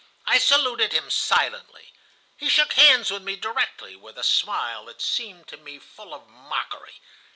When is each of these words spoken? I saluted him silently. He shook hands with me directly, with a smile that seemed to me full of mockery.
I 0.25 0.39
saluted 0.39 0.93
him 0.93 1.11
silently. 1.11 1.93
He 2.35 2.49
shook 2.49 2.73
hands 2.73 3.11
with 3.11 3.21
me 3.21 3.35
directly, 3.35 3.95
with 3.95 4.17
a 4.17 4.23
smile 4.23 4.85
that 4.85 4.99
seemed 4.99 5.47
to 5.49 5.57
me 5.57 5.77
full 5.77 6.11
of 6.15 6.27
mockery. 6.27 6.95